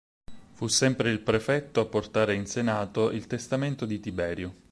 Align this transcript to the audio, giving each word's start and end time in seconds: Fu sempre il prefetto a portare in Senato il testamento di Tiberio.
Fu 0.53 0.65
sempre 0.65 1.11
il 1.11 1.19
prefetto 1.19 1.79
a 1.79 1.85
portare 1.85 2.33
in 2.33 2.47
Senato 2.47 3.11
il 3.11 3.27
testamento 3.27 3.85
di 3.85 3.99
Tiberio. 3.99 4.55